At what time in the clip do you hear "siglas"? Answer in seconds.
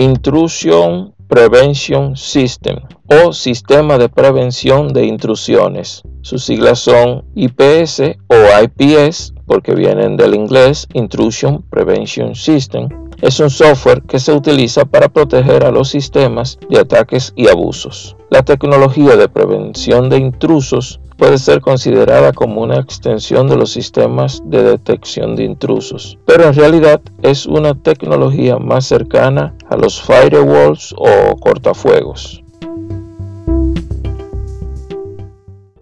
6.44-6.78